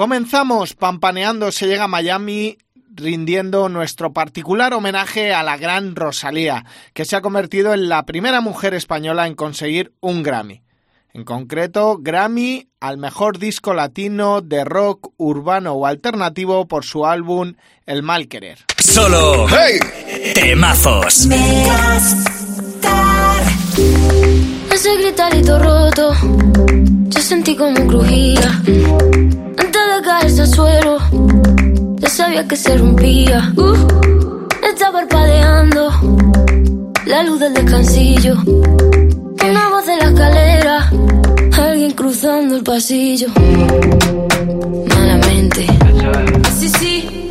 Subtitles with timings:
[0.00, 2.56] Comenzamos pampaneando se llega a Miami
[2.94, 8.40] rindiendo nuestro particular homenaje a la gran Rosalía, que se ha convertido en la primera
[8.40, 10.62] mujer española en conseguir un Grammy.
[11.12, 17.56] En concreto, Grammy al mejor disco latino de rock urbano o alternativo por su álbum
[17.84, 18.60] El Mal Querer.
[18.78, 20.32] Solo hey.
[20.34, 21.28] temazos.
[24.72, 26.14] Ese gritarito roto,
[27.10, 28.62] yo sentí como crujía.
[30.40, 30.48] Al
[31.98, 33.52] ya sabía que se rompía.
[33.58, 35.90] Uh, está parpadeando
[37.04, 38.36] la luz del descansillo.
[38.46, 40.90] Una voz de la escalera,
[41.58, 43.28] alguien cruzando el pasillo.
[44.88, 45.66] Malamente,
[46.58, 47.29] sí, sí,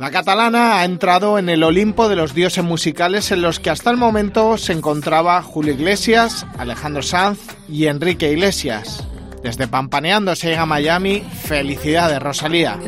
[0.00, 3.90] La catalana ha entrado en el Olimpo de los dioses musicales en los que hasta
[3.90, 9.06] el momento se encontraba Julio Iglesias, Alejandro Sanz y Enrique Iglesias.
[9.42, 12.78] Desde Pampaneando se llega a Miami, felicidades Rosalía.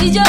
[0.00, 0.22] Y yo.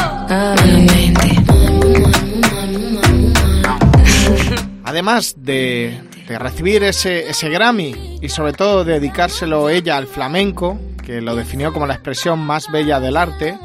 [4.84, 11.22] Además de, de recibir ese, ese Grammy y sobre todo dedicárselo ella al flamenco, que
[11.22, 13.58] lo definió como la expresión más bella del arte,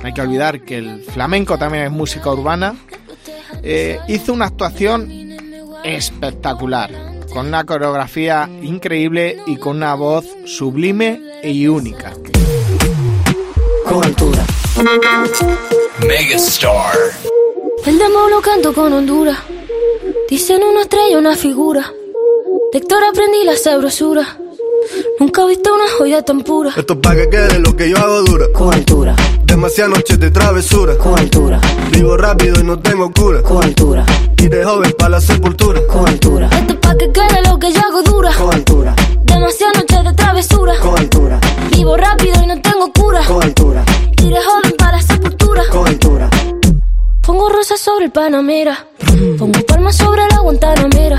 [0.00, 2.74] no hay que olvidar que el flamenco también es música urbana,
[3.62, 5.10] eh, hizo una actuación
[5.84, 6.90] espectacular,
[7.32, 12.12] con una coreografía increíble y con una voz sublime y única.
[13.84, 14.44] Con altura.
[16.06, 16.96] Megastar.
[17.84, 19.38] El demo lo canto con Honduras.
[20.28, 21.92] Dicen una estrella, una figura.
[22.72, 24.36] De Héctor aprendí la sabrosura.
[25.20, 26.72] Nunca he visto una joya tan pura.
[26.76, 28.46] Esto es pa' que quede lo que yo hago dura.
[28.52, 29.14] Con altura.
[29.56, 30.98] Demasiadas noches de travesura.
[30.98, 31.58] Con altura.
[31.90, 33.40] Vivo rápido y no tengo cura.
[33.40, 34.04] Con altura.
[34.36, 35.80] Y de joven pa' la sepultura.
[35.86, 36.50] Con altura.
[36.52, 38.30] Esto es pa' que quede lo que yo hago dura.
[38.36, 38.94] Con altura.
[39.22, 40.74] Demasiadas noches de travesura.
[40.78, 41.40] Con altura.
[41.70, 43.24] Vivo rápido y no tengo cura.
[43.26, 43.82] Con altura.
[44.18, 45.62] Y de joven para la sepultura.
[45.72, 46.28] Con altura.
[47.22, 48.86] Pongo rosas sobre el Panamera.
[49.38, 51.18] Pongo palmas sobre la Guantanamera.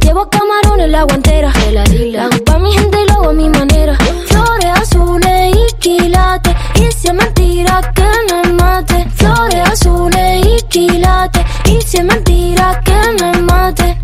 [0.00, 1.52] Llevo camarones la guantera.
[1.70, 3.98] La hago pa' mi gente y lo hago a mi manera.
[4.28, 6.54] Flores azules y quilates.
[6.74, 9.06] Y si es mentira que me mate.
[9.14, 11.44] Flores azules y quilates.
[11.66, 13.98] Y si es mentira que me mate.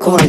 [0.00, 0.20] Con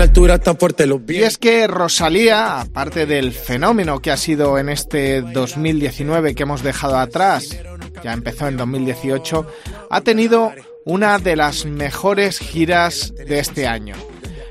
[0.00, 4.70] la altura fuerte los Y es que Rosalía, aparte del fenómeno que ha sido en
[4.70, 7.54] este 2019 que hemos dejado atrás,
[8.02, 9.46] ya empezó en 2018,
[9.90, 10.54] ha tenido
[10.86, 13.94] una de las mejores giras de este año.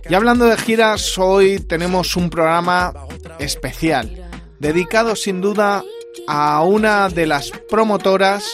[0.08, 2.94] Y hablando de giras, hoy tenemos un programa
[3.40, 5.84] especial, dedicado sin duda
[6.28, 8.46] a una de las promotoras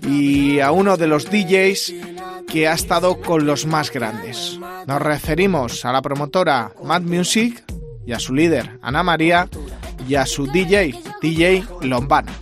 [0.00, 1.92] y a uno de los DJs
[2.50, 4.58] que ha estado con los más grandes.
[4.86, 7.62] Nos referimos a la promotora Mad Music
[8.04, 9.48] y a su líder Ana María
[10.08, 12.32] y a su DJ, DJ Lombana.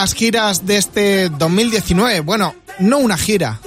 [0.00, 3.58] Las giras de este 2019, bueno, no una gira,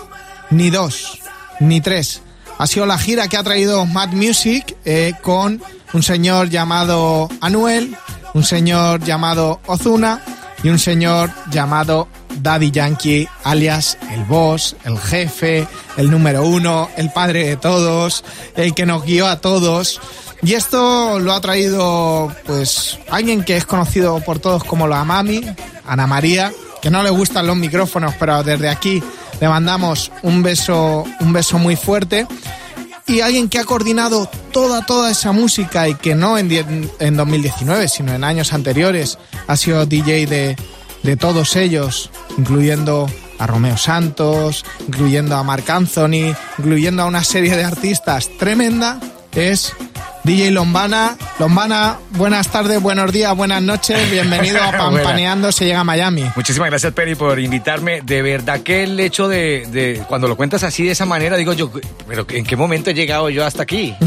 [0.50, 1.20] ni dos,
[1.60, 2.22] ni tres.
[2.58, 5.62] Ha sido la gira que ha traído Mad Music eh, con
[5.92, 7.98] un señor llamado Anuel,
[8.34, 10.22] un señor llamado Ozuna
[10.64, 12.08] y un señor llamado
[12.42, 15.68] Daddy Yankee, alias el boss, el jefe,
[15.98, 18.24] el número uno, el padre de todos,
[18.56, 20.00] el que nos guió a todos.
[20.44, 25.46] Y esto lo ha traído, pues, alguien que es conocido por todos como la Mami,
[25.86, 26.52] Ana María,
[26.82, 29.04] que no le gustan los micrófonos, pero desde aquí
[29.40, 32.28] le mandamos un beso, un beso muy fuerte.
[33.06, 37.88] Y alguien que ha coordinado toda, toda esa música y que no en, en 2019,
[37.88, 40.56] sino en años anteriores, ha sido DJ de,
[41.04, 47.56] de todos ellos, incluyendo a Romeo Santos, incluyendo a Marc Anthony, incluyendo a una serie
[47.56, 49.00] de artistas tremenda,
[49.34, 49.74] es
[50.24, 51.18] DJ Lombana.
[51.40, 56.24] Lombana, buenas tardes, buenos días, buenas noches, bienvenido a Pampaneando, se llega a Miami.
[56.36, 58.02] Muchísimas gracias, Peri, por invitarme.
[58.04, 61.54] De verdad que el hecho de, de- cuando lo cuentas así de esa manera, digo
[61.54, 61.72] yo,
[62.08, 63.96] pero ¿en qué momento he llegado yo hasta aquí?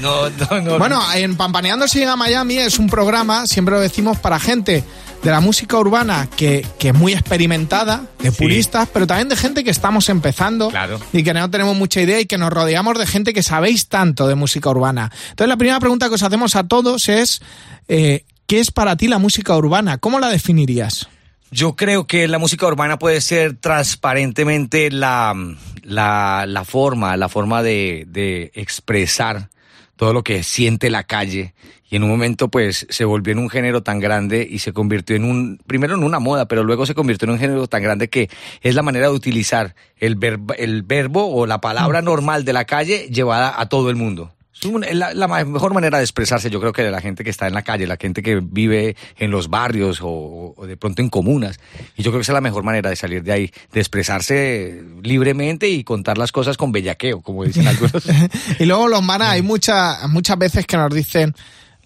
[0.00, 0.78] No, no, no.
[0.78, 4.84] Bueno, en Pampaneando se llega a Miami es un programa, siempre lo decimos, para gente
[5.24, 8.36] de la música urbana que, que es muy experimentada, de Sí.
[8.38, 11.00] puristas, pero también de gente que estamos empezando Claro.
[11.12, 14.28] y que no tenemos mucha idea y que nos rodeamos de gente que sabéis tanto
[14.28, 15.10] de música urbana.
[15.30, 17.40] Entonces la primera pregunta que os hacemos a todos es,
[17.88, 19.96] eh, ¿qué es para ti la música urbana?
[19.98, 21.08] ¿Cómo la definirías?
[21.50, 25.34] Yo creo que la música urbana puede ser transparentemente la,
[25.82, 29.48] la, la forma, la forma de, de expresar
[29.96, 31.54] todo lo que siente la calle.
[31.94, 35.14] Y en un momento, pues, se volvió en un género tan grande y se convirtió
[35.14, 38.08] en un, primero en una moda, pero luego se convirtió en un género tan grande
[38.08, 38.28] que
[38.62, 42.64] es la manera de utilizar el, verbo, el verbo o la palabra normal de la
[42.64, 44.34] calle llevada a todo el mundo.
[44.88, 47.54] Es la, mejor manera de expresarse, yo creo que de la gente que está en
[47.54, 51.60] la calle, la gente que vive en los barrios o, o de pronto en comunas.
[51.96, 54.82] Y yo creo que esa es la mejor manera de salir de ahí, de expresarse
[55.00, 58.04] libremente y contar las cosas con bellaqueo, como dicen algunos.
[58.58, 61.32] y luego los manas, hay muchas muchas veces que nos dicen,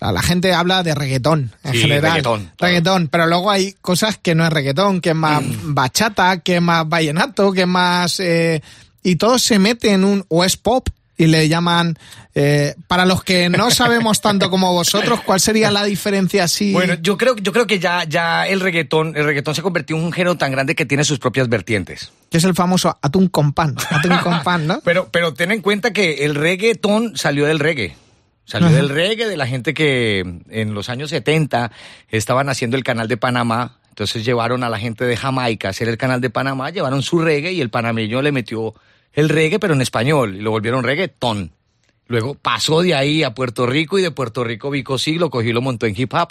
[0.01, 2.03] la, gente habla de reggaetón en Sí, general.
[2.13, 2.51] reggaetón.
[2.59, 5.75] Reggaetón, pero luego hay cosas que no es reggaetón, que es más Mm.
[5.75, 8.21] bachata, que es más vallenato, que es más...
[8.21, 8.63] eh,
[9.03, 10.25] y todo se mete en un...
[10.29, 11.99] o es pop y le llaman...
[12.35, 16.73] eh, para los que no sabemos tanto como vosotros, ¿cuál sería la diferencia así?
[16.73, 20.05] Bueno, yo creo, yo creo que ya, ya el reggaetón, el reggaetón se convirtió en
[20.05, 22.13] un género tan grande que tiene sus propias vertientes.
[22.31, 23.75] que es el famoso atún con pan.
[23.91, 24.81] Atún con pan, ¿no?
[24.85, 27.97] Pero, pero ten en cuenta que el reggaetón salió del reggae.
[28.49, 28.77] Salió Ajá.
[28.77, 31.71] del reggae de la gente que en los años 70
[32.09, 33.79] estaban haciendo el canal de Panamá.
[33.91, 37.19] Entonces llevaron a la gente de Jamaica a hacer el canal de Panamá, llevaron su
[37.21, 38.75] reggae y el panameño le metió
[39.13, 41.51] el reggae, pero en español, y lo volvieron reggaetón.
[42.07, 45.51] Luego pasó de ahí a Puerto Rico y de Puerto Rico Vico sí, lo cogió
[45.51, 46.29] y lo montó en hip hop.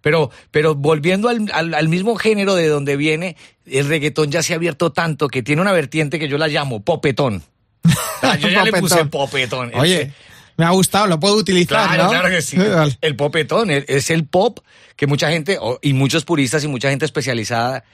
[0.00, 4.54] Pero, pero volviendo al, al- al mismo género de donde viene, el reggaetón ya se
[4.54, 7.42] ha abierto tanto que tiene una vertiente que yo la llamo popetón.
[8.22, 9.70] Ah, Yo ya le puse Popetón.
[9.70, 9.70] popetón.
[9.74, 10.12] Oye,
[10.58, 12.10] me ha gustado, lo puedo utilizar, Claro, ¿no?
[12.10, 12.58] claro que sí.
[12.58, 12.98] Vale.
[13.00, 14.58] El popetón es- es el pop
[14.96, 17.84] que mucha gente, y muchos puristas y mucha gente especializada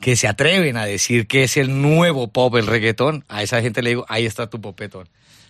[0.00, 3.82] que se atreven a decir que es el nuevo pop, el reggaetón, a esa gente
[3.82, 5.08] le digo, ahí está tu popetón.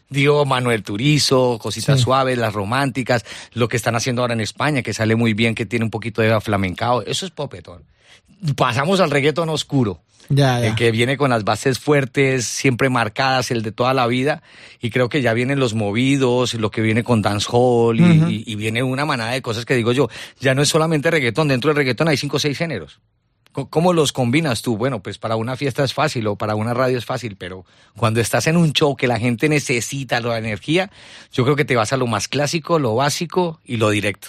[0.09, 2.05] Digo, Manuel Turizo, cositas Sí.
[2.05, 3.25] suaves, las románticas,
[3.55, 6.21] lo que están haciendo ahora en España, que sale muy bien, que tiene un poquito
[6.21, 7.83] de flamencao, eso es popetón.
[8.57, 10.01] Pasamos al reggaetón oscuro.
[10.29, 10.67] Ya, ya.
[10.69, 14.43] El que viene con las bases fuertes, siempre marcadas, el de toda la vida.
[14.81, 18.55] Y creo que ya vienen los movidos, lo que viene con dancehall y, y- y
[18.55, 20.09] viene una manada de cosas que digo yo,
[20.41, 23.01] ya no es solamente reggaetón, dentro del reggaetón hay cinco o seis géneros.
[23.69, 24.79] ¿Cómo los combinas tú?
[24.79, 27.67] Bueno, pues para una fiesta es fácil o para una radio es fácil, pero
[27.99, 30.91] cuando estás en un show que la gente necesita la energía,
[31.35, 34.29] yo creo que te vas a lo más clásico, lo básico y lo directo.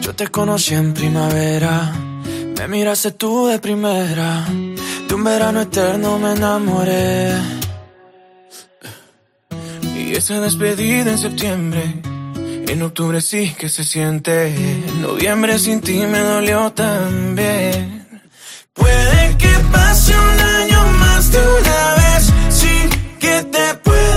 [0.00, 1.92] Yo te conocí en primavera,
[2.60, 4.44] me miraste tú de primera,
[5.08, 7.32] de un verano eterno me enamoré.
[9.96, 11.82] Y esa despedida en septiembre,
[12.68, 18.06] en octubre sí que se siente, en noviembre sin ti me dolió también.
[18.74, 24.09] Puede que pase un año más de una vez sin que te pueda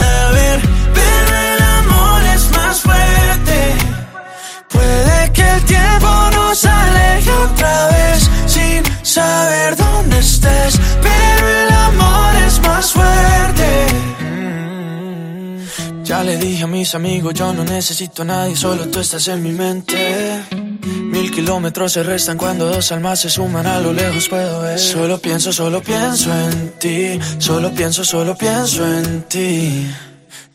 [5.55, 12.91] el tiempo nos aleje otra vez sin saber dónde estés, pero el amor es más
[12.91, 13.86] fuerte.
[14.22, 16.03] Mm.
[16.03, 19.41] Ya le dije a mis amigos, yo no necesito a nadie, solo tú estás en
[19.41, 20.43] mi mente.
[20.86, 24.79] Mil kilómetros se restan cuando dos almas se suman a lo lejos puedo ver.
[24.79, 29.88] Solo pienso, solo pienso en ti, solo pienso, solo pienso en ti.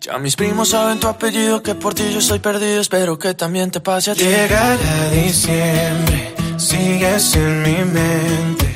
[0.00, 3.70] Ya mis primos saben tu apellido, que por ti yo soy perdido, espero que también
[3.70, 4.22] te pase a ti.
[4.22, 8.68] Llegará diciembre, sigues en mi mente.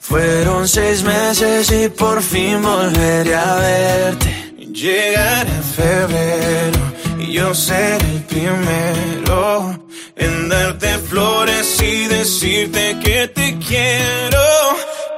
[0.00, 4.54] Fueron seis meses y por fin volveré a verte.
[4.72, 14.38] Llegará febrero y yo seré el primero en darte flores y decirte que te quiero.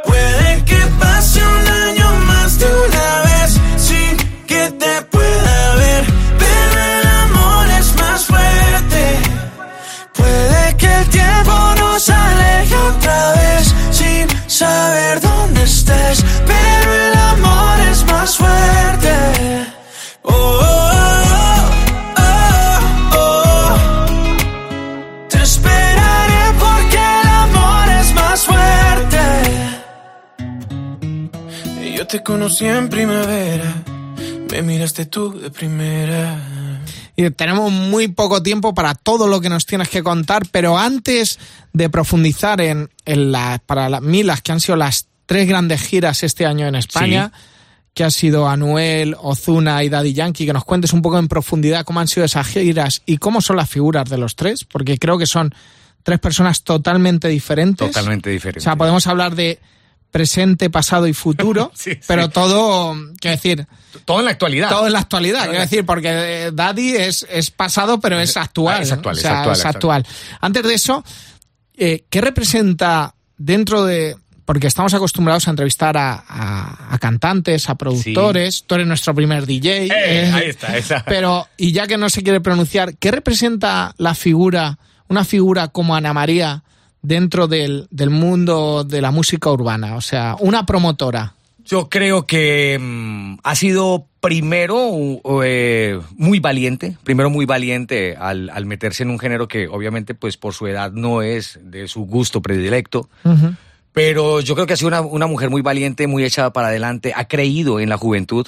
[0.05, 3.26] Puede que pase un año más de una vez
[10.77, 18.05] que el tiempo nos aleje otra vez sin saber dónde estés, pero el amor es
[18.07, 19.13] más fuerte.
[20.23, 21.71] Oh, oh,
[22.19, 22.81] oh,
[23.15, 23.77] oh, oh.
[25.29, 29.19] Te esperaré porque el amor es más fuerte.
[31.97, 33.83] Yo te conocí en primavera,
[34.51, 36.39] me miraste tú de primera.
[37.17, 41.39] Y tenemos muy poco tiempo para todo lo que nos tienes que contar, pero antes
[41.73, 45.81] de profundizar en, en las, para la- mí, las que han sido las tres grandes
[45.81, 47.33] giras este año en España,
[47.95, 51.85] que ha sido Anuel, Ozuna y Daddy Yankee, que nos cuentes un poco en profundidad
[51.87, 55.17] cómo han sido esas giras y cómo son las figuras de los tres, porque creo
[55.17, 55.55] que son
[56.03, 57.89] tres personas totalmente diferentes.
[57.89, 58.61] Totalmente O diferente.
[58.61, 59.59] sea, podemos hablar de
[60.17, 62.01] presente, pasado y futuro, Sí, sí.
[62.07, 63.67] pero todo, quiero decir,
[64.07, 64.71] Todo en la actualidad.
[64.71, 68.83] todo en la actualidad, quiero decir, porque eh, Daddy es, es pasado, pero es actual.
[68.83, 68.95] Es ¿no?
[68.95, 70.07] actual, O es actual, es actual.
[70.41, 71.05] Antes de eso,
[71.77, 74.17] eh, ¿qué representa dentro de...
[74.47, 78.63] Porque estamos acostumbrados a entrevistar a, a- a cantantes, a productores.
[78.67, 79.89] Tú eres nuestro primer DJ.
[79.89, 81.05] Eh, ahí está, esa.
[81.05, 85.97] Pero, y ya que no se quiere pronunciar, ¿qué representa la figura, una figura como
[85.97, 86.63] Ana María
[87.07, 89.97] dentro del, del mundo de la música urbana?
[89.97, 91.35] O sea, una promotora.
[91.65, 94.91] Yo creo que mm, ha sido primero
[95.45, 100.37] eh, muy valiente, primero muy valiente al, al meterse en un género que obviamente pues
[100.37, 103.09] por su edad no es de su gusto predilecto,
[103.93, 107.13] pero yo creo que ha sido una, una mujer muy valiente, muy echada para adelante,
[107.17, 108.47] ha creído en la juventud,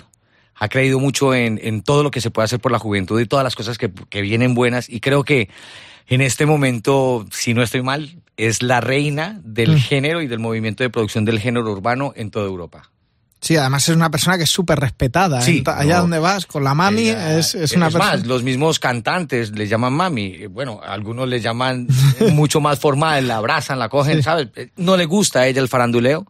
[0.55, 3.27] ha creído mucho en, en todo lo que se puede hacer por la juventud y
[3.27, 5.49] todas las cosas que, que vienen buenas y creo que
[6.09, 10.83] en este momento, si no estoy mal, es la reina del género y del movimiento
[10.85, 12.91] de producción del género urbano en toda Europa.
[13.41, 15.41] Sí, además es una persona que es súper respetada.
[15.43, 16.01] Sí, En ta- allá no.
[16.03, 18.05] donde vas, con la mami, Ella- es, es una persona...
[18.17, 20.47] más, los mismos cantantes le llaman mami.
[20.47, 21.87] Bueno, algunos le llaman
[22.33, 24.49] mucho más formal, la abrazan, la cogen, ¿sabes?
[24.77, 26.27] No le gusta a ella el faranduleo,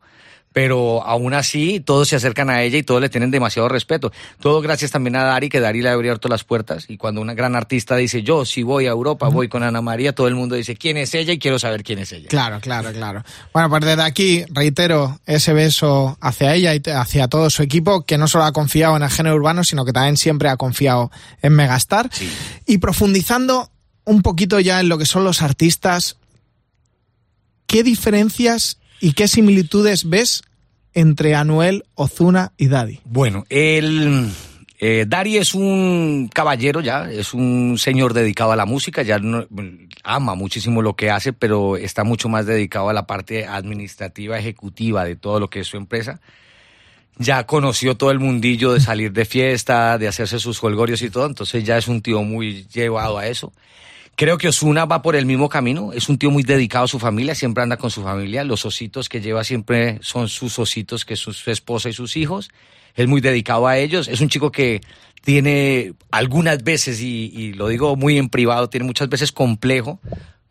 [0.52, 4.12] pero aún así todos se acercan a ella y todos le tienen demasiado respeto.
[4.40, 6.86] Todo gracias también a Dari, que Dari le ha abierto las puertas.
[6.88, 10.14] Y cuando una gran artista dice, yo si voy a Europa, voy con Ana María,
[10.14, 11.32] todo el mundo dice, ¿quién es ella?
[11.32, 12.28] Y quiero saber quién es ella.
[12.28, 13.24] Claro, claro, claro.
[13.52, 18.18] Bueno, pues desde aquí reitero ese beso hacia ella y hacia todo su equipo, que
[18.18, 21.10] no solo ha confiado en el género urbano, sino que también siempre ha confiado
[21.42, 22.08] en Megastar.
[22.12, 22.30] Sí.
[22.66, 23.70] Y profundizando
[24.04, 26.16] un poquito ya en lo que son los artistas,
[27.66, 30.42] ¿qué diferencias y qué similitudes ves
[30.94, 33.00] entre Anuel, Ozuna y Daddy?
[33.04, 34.30] Bueno, el
[34.80, 39.46] eh, es un caballero ya, es un señor dedicado a la música, ya no-
[40.04, 45.04] ama muchísimo lo que hace, pero está mucho más dedicado a la parte administrativa, ejecutiva
[45.04, 46.20] de todo lo que es su empresa.
[47.18, 51.26] Ya conoció todo el mundillo de salir de fiesta, de hacerse sus holgorios y todo,
[51.26, 53.52] entonces ya es un tío muy llevado a eso.
[54.18, 56.98] Creo que Osuna va por el mismo camino, es un tío muy dedicado a su
[56.98, 61.14] familia, siempre anda con su familia, los ositos que lleva siempre son sus ositos, que
[61.14, 62.50] es su, esposa y sus hijos,
[62.96, 64.80] es muy dedicado a ellos, es un chico que
[65.22, 70.00] tiene algunas veces, y lo digo muy en privado, tiene muchas veces complejo,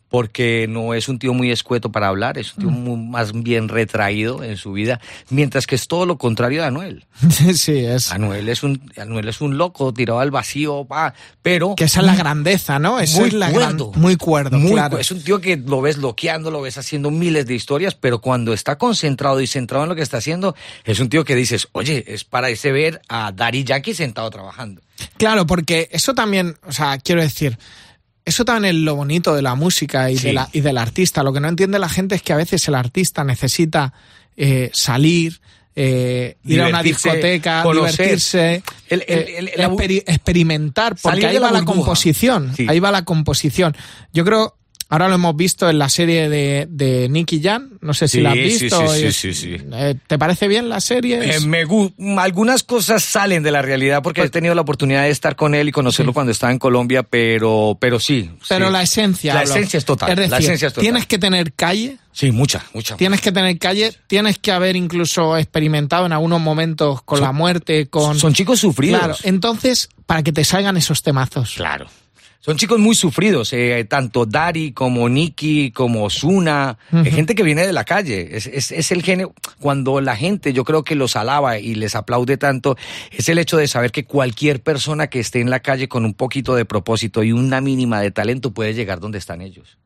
[0.09, 3.67] porque no es un tío muy escueto para hablar, es un tío muy- más bien
[3.69, 4.99] retraído en su vida,
[5.29, 7.05] mientras que es todo lo contrario de Anuel.
[7.53, 8.11] sí, es...
[8.11, 11.75] Anuel es un, Anuel es un loco, tirado al vacío, pa, pero...
[11.75, 12.99] Que esa es la grandeza, ¿no?
[12.99, 13.91] Esa Muy es la gran- cuerdo.
[13.95, 14.95] muy cuerdo, Muy claro.
[14.97, 18.21] cu- Es un tío que lo ves loqueando, lo ves haciendo miles de historias, pero
[18.21, 21.67] cuando está concentrado y centrado en lo que está haciendo, es un tío que dices,
[21.73, 24.81] oye, es para ese ver a Daddy Yankee sentado trabajando.
[25.17, 27.57] Claro, porque eso también, o sea, quiero decir,
[28.27, 30.27] eso también es lo bonito de la música y, Sí.
[30.27, 31.23] de la, y del artista.
[31.23, 33.93] Lo que no entiende la gente es que a veces el artista necesita
[34.35, 35.39] eh, salir,
[35.75, 37.91] eh, ir a una discoteca, conocer.
[38.05, 42.65] divertirse, El- el- eh, el- experimentar, porque ahí la va la composición, Sí.
[42.69, 43.75] ahí va la composición.
[44.13, 44.55] Yo creo
[44.89, 48.23] ahora lo hemos visto en la serie de, de Nicky Jan, no sé si Sí,
[48.23, 48.87] la has visto.
[48.93, 49.57] sí, sí, sí, sí.
[49.73, 51.35] eh, ¿Te parece bien la serie?
[51.35, 51.65] Eh, me
[52.19, 55.55] algunas cosas salen de la realidad porque Pues he tenido la oportunidad de estar con
[55.55, 58.29] él y conocerlo cuando estaba en Colombia, pero, pero sí.
[58.49, 59.33] Pero la esencia.
[59.33, 59.53] La hablo.
[59.53, 60.09] esencia es total.
[60.09, 60.83] Es decir, la esencia es total.
[60.83, 62.95] tienes que tener calle, Sí, mucha, mucha.
[62.97, 67.31] tienes que tener calle, tienes que haber incluso experimentado en algunos momentos con Son- la
[67.31, 68.17] muerte, con...
[68.17, 68.99] Son chicos sufridos.
[68.99, 71.53] Claro, entonces, para que te salgan esos temazos.
[71.55, 71.87] Claro.
[72.47, 77.73] Son chicos muy sufridos, eh, tanto Dari como Nicky, como Osuna, gente que viene de
[77.73, 78.37] la calle.
[78.37, 81.93] Es, es, es el género, cuando la gente yo creo que los alaba y les
[81.93, 82.77] aplaude tanto,
[83.11, 86.13] es el hecho de saber que cualquier persona que esté en la calle con un
[86.13, 89.77] poquito de propósito y una mínima de talento puede llegar donde están ellos.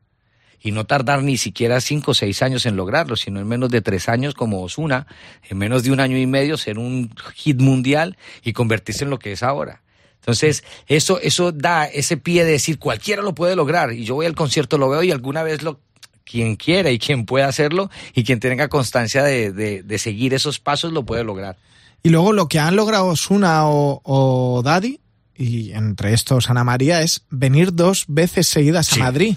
[0.60, 3.80] Y no tardar ni siquiera cinco o seis años en lograrlo, sino en menos de
[3.80, 5.08] tres años como Osuna,
[5.50, 9.18] en menos de un año y medio ser un hit mundial y convertirse en lo
[9.18, 9.82] que es ahora.
[10.22, 13.92] Entonces, eso, eso da ese pie de decir cualquiera lo puede lograr.
[13.92, 15.80] Y yo voy al concierto, lo veo y alguna vez lo,
[16.24, 20.60] quien quiera y quien pueda hacerlo y quien tenga constancia de, de, de seguir esos
[20.60, 21.56] pasos lo puede lograr.
[22.04, 25.00] Y luego lo que han logrado Osuna o, o Daddy,
[25.36, 29.00] y entre estos Ana María, es venir dos veces seguidas Sí.
[29.00, 29.36] a Madrid.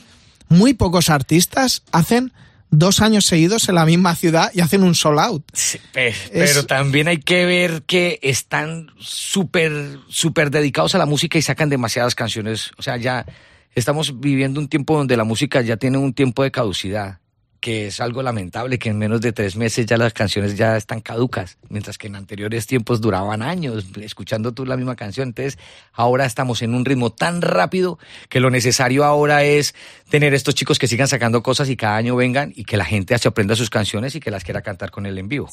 [0.50, 2.32] Muy pocos artistas hacen
[2.78, 5.44] dos años seguidos en la misma ciudad y hacen un sold out.
[5.54, 11.38] Sí, pe- pero también hay que ver que están súper, súper dedicados a la música
[11.38, 12.72] y sacan demasiadas canciones.
[12.78, 13.26] O sea, ya
[13.74, 17.20] estamos viviendo un tiempo donde la música ya tiene un tiempo de caducidad,
[17.66, 21.02] que es algo lamentable, que en menos de tres meses ya las canciones ya están
[21.02, 25.30] caducas, mientras que en anteriores tiempos duraban años escuchando tú la misma canción.
[25.30, 25.58] Entonces,
[25.92, 27.98] ahora estamos en un ritmo tan rápido
[28.30, 29.74] que lo necesario ahora es
[30.12, 33.18] tener estos chicos que sigan sacando cosas y cada año vengan y que la gente
[33.18, 35.50] se aprenda sus canciones y que las quiera cantar con él en vivo.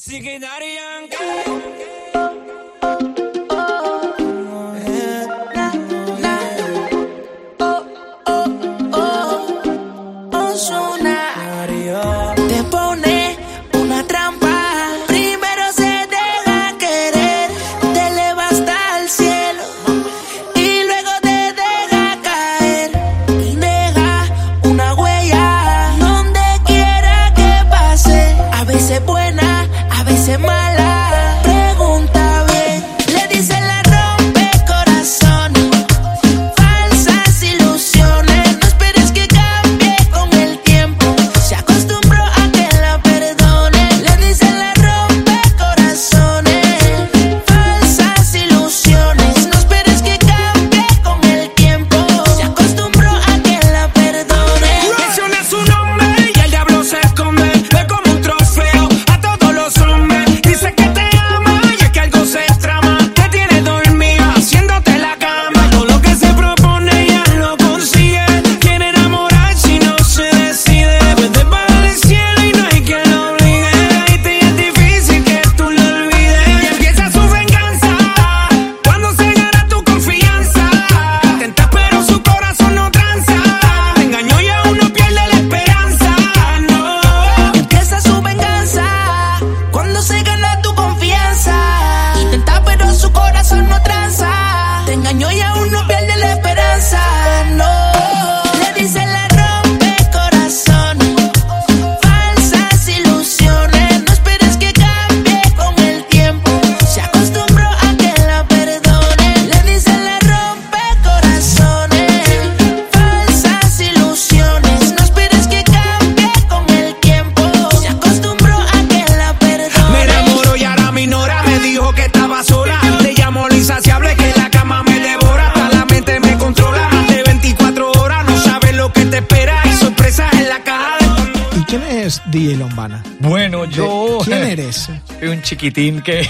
[135.23, 136.29] Soy un chiquitín que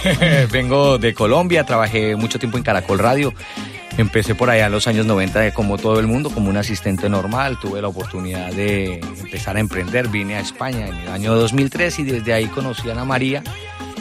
[0.53, 3.33] vengo de Colombia, trabajé mucho tiempo en Caracol Radio.
[3.97, 7.59] Empecé por allá en los años 90 como todo el mundo, como un asistente normal.
[7.59, 10.09] Tuve la oportunidad de empezar a emprender.
[10.09, 13.43] Vine a España en el año 2003 y desde ahí conocí a Ana María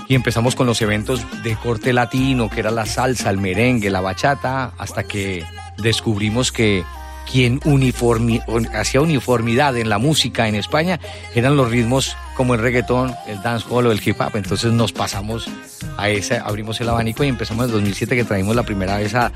[0.10, 4.02] y empezamos con los eventos de corte latino, que era la salsa, el merengue, la
[4.02, 5.46] bachata, hasta que
[5.78, 6.84] descubrimos que
[7.32, 11.00] quien uniformi- un- hacía uniformidad en la música en España
[11.34, 14.36] eran los ritmos como el reggaetón, el dancehall o el hip hop.
[14.36, 15.48] Entonces nos pasamos
[15.98, 19.14] a ese, abrimos el abanico y empezamos en el 2007 que traímos la primera vez
[19.16, 19.32] a,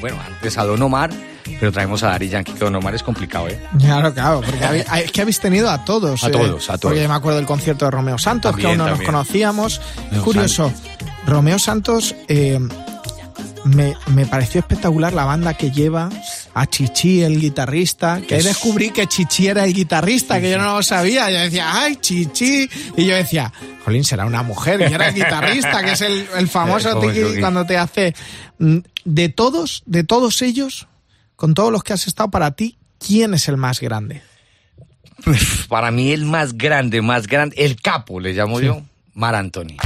[0.00, 1.10] bueno, antes a Don Omar,
[1.58, 3.58] pero traemos a Dari Yankee, que Don Omar es complicado, ¿eh?
[3.78, 6.22] Claro, claro, porque habéis- es que habéis tenido a todos.
[6.22, 6.92] A eh, todos, a todos.
[6.94, 9.80] Porque me acuerdo del concierto de Romeo Santos, que aún no nos conocíamos.
[10.10, 10.72] Romeo Curioso,
[11.26, 12.58] Romeo Santos eh,
[13.64, 16.08] me, me pareció espectacular la banda que lleva,
[16.54, 20.82] a Chichi, el guitarrista, que descubrí que Chichi era el guitarrista, que yo no lo
[20.82, 21.30] sabía.
[21.30, 22.68] Yo decía, ¡ay, Chichi!
[22.96, 23.52] Y yo decía,
[23.84, 27.64] Jolín, será una mujer, y era el guitarrista, que es el, el famoso tiki cuando
[27.64, 28.14] te hace.
[28.58, 30.88] Mm, De todos, de todos ellos,
[31.36, 34.22] con todos los que has estado para ti, ¿quién es el más grande?
[35.68, 38.82] Para mí el más grande, más grande, el capo, le llamo yo,
[39.14, 39.76] Mar Anthony.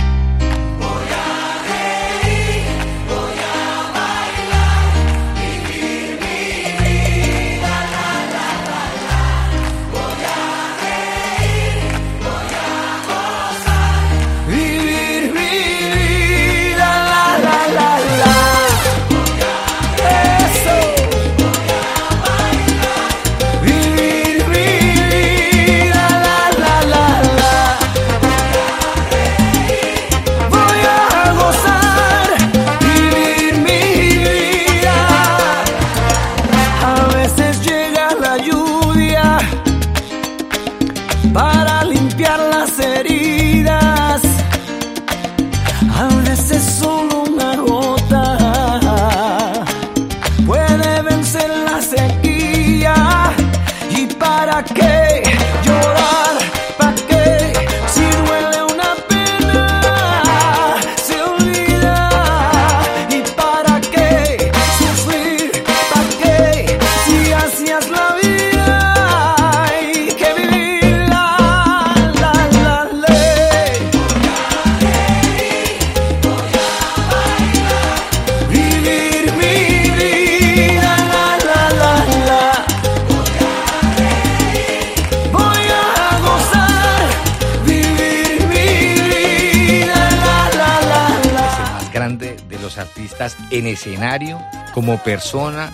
[93.24, 94.40] Artistas en escenario,
[94.72, 95.72] como persona,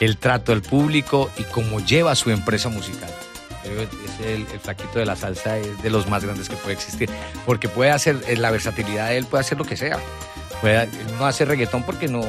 [0.00, 3.10] el trato al público y cómo lleva su empresa musical.
[3.62, 6.74] Que Es el, el flaquito de la salsa es de los más grandes que puede
[6.74, 7.08] existir,
[7.46, 9.98] porque puede hacer, eh, la versatilidad de él puede hacer lo que sea.
[10.60, 12.22] Puede, no hace reggaetón porque no,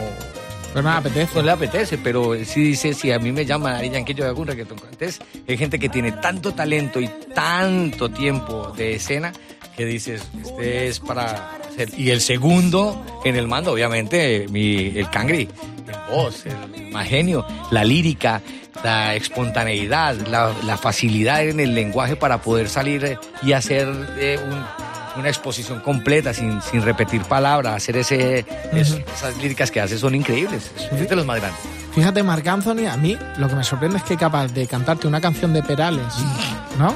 [0.74, 1.36] Pues me apetece.
[1.36, 4.42] no le apetece, pero sí dice, si a mí me llama Ari Yankee, yo hago
[4.42, 4.78] un reggaetón.
[4.92, 9.34] Entonces, hay gente que tiene tanto talento y tanto tiempo de escena
[9.76, 11.58] que dices, este es para.
[11.98, 15.48] Y el segundo en el mando, obviamente, mi, el cangri,
[15.88, 18.42] el voz, el más genio, la lírica,
[18.84, 24.40] la espontaneidad, la, la facilidad en el lenguaje para poder salir eh, y hacer eh,
[24.46, 24.64] un-
[25.16, 30.16] una exposición completa sin, sin repetir palabras, hacer ese, es- esas líricas que hace son
[30.16, 30.72] increíbles.
[30.92, 31.60] Es de los más grandes.
[31.94, 35.08] Fíjate, Marc Anthony, a mí lo que me sorprende es que es capaz de cantarte
[35.08, 36.12] una canción de Perales,
[36.80, 36.96] ¿no?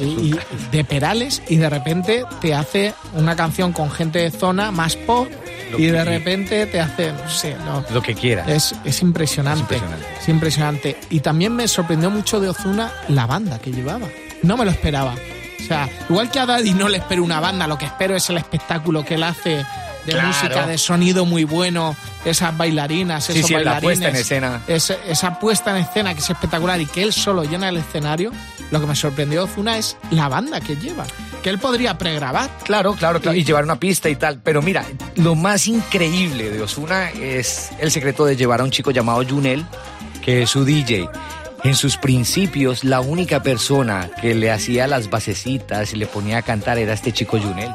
[0.00, 4.70] Y, y- de Perales y de repente te hace una canción con gente de zona
[4.70, 5.28] más pop
[5.70, 8.44] Lo y de repente te hace, no sé, no, Lo que quiera.
[8.46, 10.06] es, es impresionante, Es impresionante.
[10.22, 10.96] es impresionante.
[11.10, 14.06] Y también me sorprendió mucho de Ozuna la banda que llevaba.
[14.42, 15.14] No me lo esperaba.
[15.14, 18.28] O sea, igual que a Daddy no le espero una banda, lo que espero es
[18.30, 19.64] el espectáculo que él hace
[20.04, 20.28] de Claro.
[20.28, 23.82] música, de sonido muy bueno, esas bailarinas, esos sí, la bailarines.
[23.82, 24.62] puesta en escena.
[25.08, 28.30] Esa puesta en escena que es espectacular y que él solo llena el escenario.
[28.70, 31.04] Lo que me sorprendió de Ozuna es la banda que lleva.
[31.42, 32.50] Que él podría pregrabar.
[32.64, 33.36] Claro, claro, claro.
[33.38, 34.40] Y llevar una pista y tal.
[34.42, 34.84] Pero mira,
[35.16, 39.64] lo más increíble de Osuna es el secreto de llevar a un chico llamado Junel,
[40.24, 41.08] que es su DJ.
[41.62, 46.42] En sus principios, la única persona que le hacía las basecitas y le ponía a
[46.42, 47.70] cantar era este chico Junel.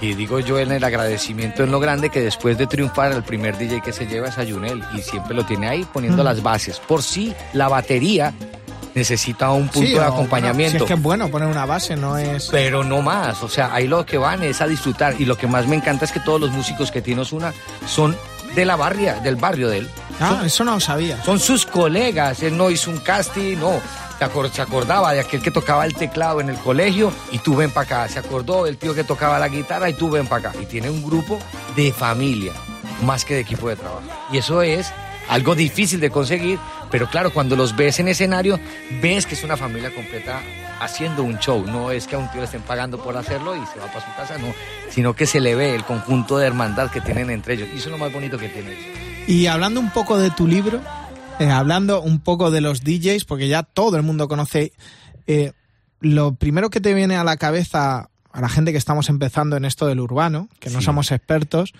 [0.00, 3.58] Y digo yo en el agradecimiento en lo grande que después de triunfar, el primer
[3.58, 6.26] DJ que se lleva es a Junel y siempre lo tiene ahí poniendo Mm.
[6.26, 6.78] las bases.
[6.78, 8.32] Por si la batería
[8.94, 10.78] necesita un punto Sí, de acompañamiento.
[10.78, 12.48] si es que es bueno poner una base, no es.
[12.50, 15.46] Pero no más, o sea, ahí lo que van es a disfrutar y lo que
[15.46, 17.52] más me encanta es que todos los músicos que tiene Osuna
[17.86, 18.16] son
[18.54, 19.90] de la barria, del barrio de él.
[20.20, 21.22] Ah, eso no lo sabía.
[21.22, 23.80] Son sus colegas, él no hizo un casting, no.
[24.52, 27.84] Se acordaba de aquel que tocaba el teclado en el colegio y tú ven para
[28.02, 28.08] acá.
[28.12, 30.58] Se acordó del tío que tocaba la guitarra y tú ven para acá.
[30.60, 31.38] Y tiene un grupo
[31.76, 32.52] de familia,
[33.04, 34.02] más que de equipo de trabajo.
[34.32, 34.92] Y eso es
[35.28, 36.58] algo difícil de conseguir,
[36.90, 38.58] pero claro, cuando los ves en escenario,
[39.02, 40.40] ves que es una familia completa
[40.80, 41.64] haciendo un show.
[41.66, 44.00] No es que a un tío le estén pagando por hacerlo y se va para
[44.04, 44.52] su casa, no.
[44.90, 47.68] Sino que se le ve el conjunto de hermandad que tienen entre ellos.
[47.74, 48.76] Y eso es lo más bonito que tiene.
[49.26, 50.80] Y hablando un poco de tu libro,
[51.38, 54.72] eh, hablando un poco de los DJs, porque ya todo el mundo conoce,
[55.26, 55.52] eh,
[56.00, 59.64] lo primero que te viene a la cabeza a la gente que estamos empezando en
[59.64, 60.84] esto del urbano, que no Sí.
[60.84, 61.72] somos expertos,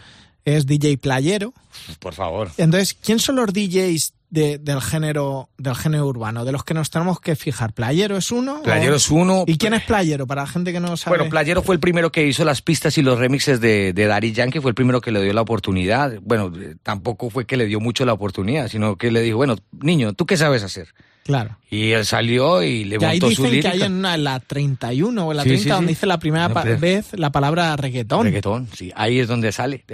[0.45, 1.53] es DJ playero.
[2.01, 2.51] Por favor.
[2.57, 6.91] Entonces, ¿quién son los DJs de- del género del género urbano, de los que nos
[6.91, 7.73] tenemos que fijar.
[7.73, 8.63] ¿Playero es uno?
[8.63, 9.45] Playero o- es uno.
[9.47, 10.27] ¿Y quién es Playero?
[10.27, 11.17] Para la gente que no sabe.
[11.17, 14.33] Bueno, Playero fue el primero que hizo las pistas y los remixes de, de Daddy
[14.33, 16.19] Yankee, fue el primero que le dio la oportunidad.
[16.23, 19.57] Bueno, eh, tampoco fue que le dio mucho la oportunidad, sino que le dijo, bueno,
[19.81, 20.89] niño, ¿tú qué sabes hacer?
[21.25, 21.59] Claro.
[21.71, 23.71] Y él salió y le Y ahí montó su dicen que lírica.
[23.73, 26.19] hay en, una, en la 31 o en la Sí, 30 sí, donde dice la
[26.19, 28.25] primera No, pero- vez la palabra reggaetón.
[28.25, 29.85] Reggaetón, sí, ahí es donde sale,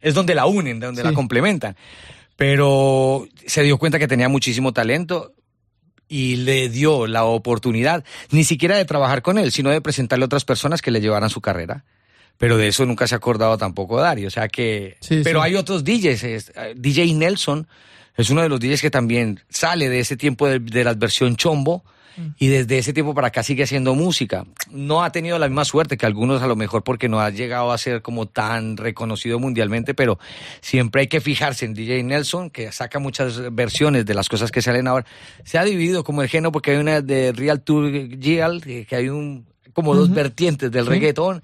[0.00, 1.76] es donde la unen, donde la complementan.
[2.36, 5.32] Pero se dio cuenta que tenía muchísimo talento
[6.08, 10.26] y le dio la oportunidad, ni siquiera de trabajar con él, sino de presentarle a
[10.26, 11.84] otras personas que le llevaran su carrera.
[12.36, 14.96] Pero de eso nunca se ha acordado tampoco Dari, o sea que...
[15.00, 15.46] Sí, pero sí.
[15.46, 17.68] hay otros DJs, eh, DJ Nelson
[18.16, 21.36] es uno de los DJs que también sale de ese tiempo de, de la versión
[21.36, 21.84] chombo
[22.38, 24.44] y desde ese tiempo para acá sigue haciendo música.
[24.70, 27.72] No ha tenido la misma suerte que algunos a lo mejor porque no ha llegado
[27.72, 30.18] a ser como tan reconocido mundialmente, pero
[30.60, 34.62] siempre hay que fijarse en DJ Nelson, que saca muchas versiones de las cosas que
[34.62, 35.06] salen ahora.
[35.44, 39.08] Se ha dividido como el género porque hay una de Real Tour Gial, que hay
[39.08, 40.90] un como dos vertientes del Sí.
[40.90, 41.42] reggaetón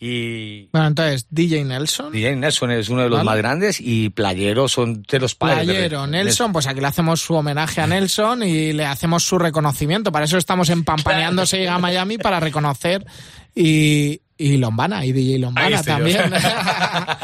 [0.00, 2.10] y Bueno, entonces, DJ Nelson.
[2.10, 3.26] DJ Nelson es uno de los Vale.
[3.26, 5.64] más grandes y Playero son de los padres.
[5.64, 6.06] Playero.
[6.06, 10.10] Nelson, pues aquí le hacemos su homenaje a Nelson y le hacemos su reconocimiento.
[10.10, 13.04] Para eso estamos empampaneando Se llega a Miami para reconocer
[13.54, 16.18] y, y Lombana, y DJ Lombana también.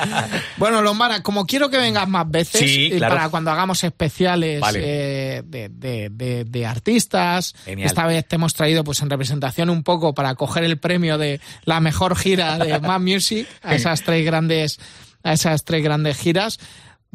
[0.57, 3.15] bueno, Lombana, como quiero que vengas más veces, Sí, claro.
[3.15, 4.81] para cuando hagamos especiales Vale.
[4.85, 7.87] eh, de, de- de- de artistas, Genial.
[7.87, 11.41] esta vez te hemos traído pues en representación un poco para coger el premio de
[11.65, 14.79] la mejor gira de Mad Music a esas tres grandes,
[15.23, 16.59] a esas tres grandes giras.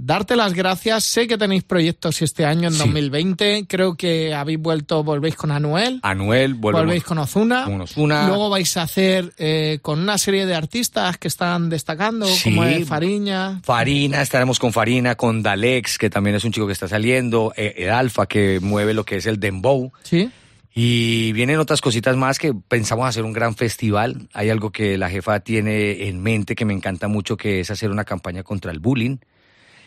[0.04, 1.04] Darte las gracias.
[1.04, 2.80] Sé que tenéis proyectos este año, en Sí.
[2.80, 3.66] 2020.
[3.68, 6.00] Creo que habéis vuelto, volvéis con Anuel.
[6.02, 6.86] Anuel, volvemos.
[6.88, 7.66] Volvéis con Ozuna.
[7.66, 8.28] Con Ozuna.
[8.28, 12.88] Luego vais a hacer eh, con una serie de artistas que están destacando, como es
[12.88, 13.60] Fariña.
[13.64, 17.76] Farina, estaremos con Farina, con Dalex, que también es un chico que está saliendo, eh,
[17.78, 19.92] el Alfa, que mueve lo que es el Dembow.
[20.02, 20.32] Sí.
[20.74, 24.30] Y vienen otras cositas más que pensamos hacer un gran festival.
[24.34, 27.92] Hay algo que la jefa tiene en mente que me encanta mucho, que es hacer
[27.92, 29.18] una campaña contra el bullying.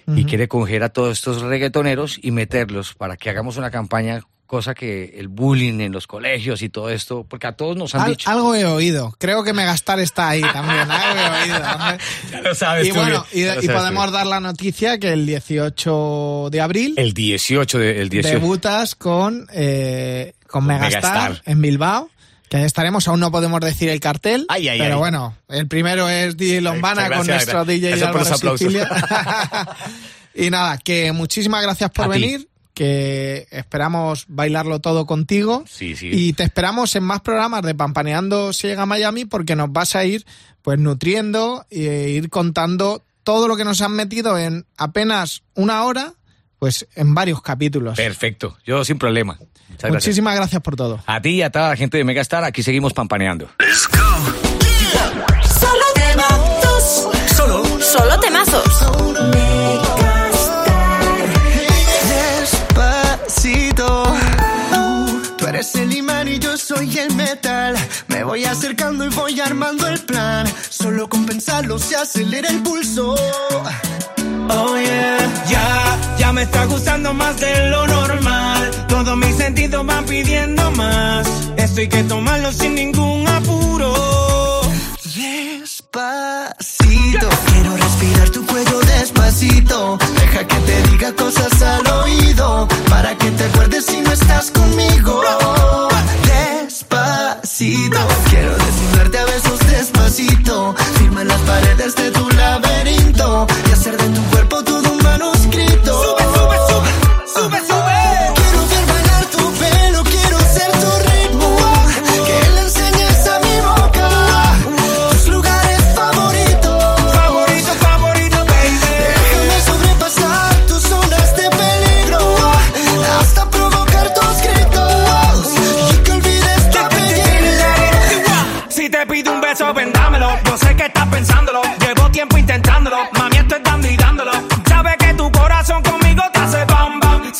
[0.06, 4.74] Y quiere coger a todos estos reggaetoneros y meterlos para que hagamos una campaña, cosa
[4.74, 8.10] que el bullying en los colegios y todo esto, porque a todos nos han Al-
[8.10, 8.28] dicho.
[8.30, 9.14] algo he oído.
[9.18, 10.88] Creo que Megastar está ahí también.
[10.90, 11.58] Algo he oído.
[12.30, 14.12] Ya lo sabes y tú bueno, bien, y, sabes podemos bien.
[14.12, 18.38] dar la noticia que el 18 de abril El 18 de, el 18.
[18.40, 21.42] debutas con, eh, con Megastar, Megastar.
[21.46, 22.10] en Bilbao.
[22.48, 24.46] Que ahí estaremos, aún no podemos decir el cartel.
[24.48, 24.98] Ay, ay, pero ay.
[24.98, 27.80] bueno, el primero es DJ Lombana Gracias, con nuestro gracias.
[27.80, 28.74] DJ Gracias por los aplausos.
[30.34, 32.20] Y nada, que muchísimas gracias por A ti.
[32.20, 32.48] venir.
[32.74, 35.62] Que esperamos bailarlo todo contigo.
[35.68, 36.08] Sí, sí.
[36.12, 39.94] Y te esperamos en más programas de Pampaneando si llega a Miami porque nos vas
[39.94, 40.26] a ir
[40.60, 46.14] pues nutriendo e ir contando todo lo que nos han metido en apenas una hora,
[46.64, 47.94] pues en varios capítulos.
[47.94, 49.34] Perfecto, yo sin problema.
[49.34, 49.92] Muchas gracias.
[49.92, 50.98] Muchísimas gracias por todo.
[51.04, 53.50] A ti y a toda la gente de Megastar, aquí seguimos pampaneando.
[55.60, 57.10] Solo temazos.
[57.36, 57.64] Solo.
[57.82, 58.64] Solo temazos.
[62.08, 64.04] Despacito.
[64.72, 67.76] Tú, tú eres el imán y yo soy el metal.
[68.08, 70.50] Me voy acercando y voy armando el plan.
[70.70, 73.16] Solo con pensarlo se acelera el pulso.
[74.50, 78.70] Oh yeah, ya, ya me está gustando más de lo normal.
[78.88, 81.26] Todos mis sentidos van pidiendo más.
[81.56, 84.60] Esto hay que tomarlo sin ningún apuro.
[85.14, 87.28] Despacito.
[87.46, 89.98] Quiero respirar tu cuello despacito.
[90.20, 92.68] Deja que te diga cosas al oído.
[92.90, 95.22] Para que te acuerdes si no estás conmigo.
[96.26, 97.98] Despacito.
[98.30, 100.74] Quiero desnudarte a besos despacito.
[100.98, 102.03] Firma las paredes de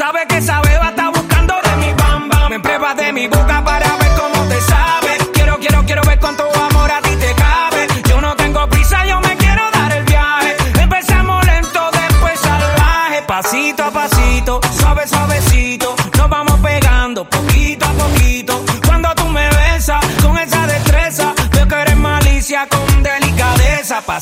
[0.04, 0.63] sabe que sabe.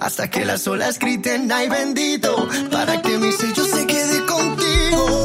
[0.00, 5.24] hasta que las olas griten ay bendito para que mi sello se quede contigo.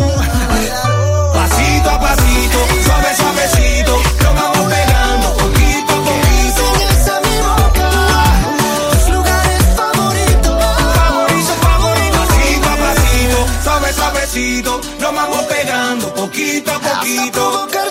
[1.34, 6.64] Pasito a pasito, suave, suavecito, nos vamos pegando poquito a poquito.
[6.76, 7.90] Enseñas a mi boca
[8.92, 10.58] tus lugares favoritos.
[10.96, 17.85] Favorito, favorito, pasito a pasito, suave, suavecito, nos vamos pegando poquito a poquito.